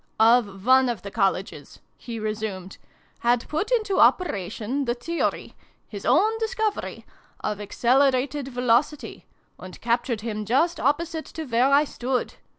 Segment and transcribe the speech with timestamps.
[0.19, 2.79] of one of the Colleges," he resumed,
[3.19, 5.53] "had put into operation the Theory
[5.87, 7.05] his own discovery
[7.41, 9.27] of Accelerated Velocity,
[9.59, 12.33] and cap tured him just opposite to where I stood.